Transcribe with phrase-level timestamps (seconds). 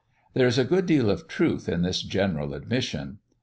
[0.33, 3.19] There is a good deal of truth in this general admission.